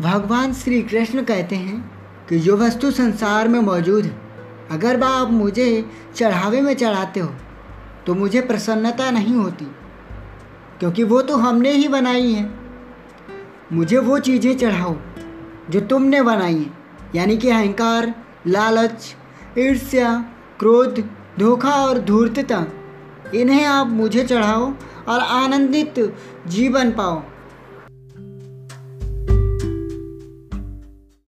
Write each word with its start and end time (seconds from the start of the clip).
भगवान 0.00 0.52
श्री 0.52 0.80
कृष्ण 0.82 1.22
कहते 1.24 1.56
हैं 1.56 1.78
कि 2.28 2.38
जो 2.38 2.56
वस्तु 2.56 2.90
संसार 2.90 3.48
में 3.48 3.58
मौजूद 3.60 4.04
है, 4.04 4.12
अगर 4.70 5.02
आप 5.02 5.30
मुझे 5.30 5.84
चढ़ावे 6.16 6.60
में 6.60 6.72
चढ़ाते 6.74 7.20
हो 7.20 7.28
तो 8.06 8.14
मुझे 8.14 8.40
प्रसन्नता 8.40 9.10
नहीं 9.10 9.34
होती, 9.34 9.64
क्योंकि 10.80 11.04
वो 11.04 11.20
तो 11.22 11.36
हमने 11.36 11.72
ही 11.72 11.88
बनाई 11.88 12.32
है। 12.32 12.48
मुझे 13.72 13.98
वो 13.98 14.18
चीज़ें 14.18 14.56
चढ़ाओ, 14.56 14.94
जो 15.70 15.80
तुमने 15.80 16.22
बनाई 16.22 16.54
हैं, 16.54 16.78
यानी 17.14 17.36
कि 17.36 17.50
अहंकार, 17.50 18.14
लालच, 18.46 19.14
ईर्ष्या, 19.58 20.12
क्रोध, 20.58 21.02
धोखा 21.38 21.74
और 21.76 21.98
धूर्तता, 22.00 22.64
इन्हें 23.34 23.64
आप 23.64 23.86
मुझे 23.88 24.24
चढ़ाओ 24.24 24.72
और 25.08 25.20
आनंदित 25.20 26.00
जीवन 26.46 26.90
पाओ। 26.92 27.22